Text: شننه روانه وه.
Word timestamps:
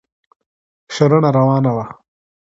شننه 0.93 1.29
روانه 1.37 1.71
وه. 1.75 1.85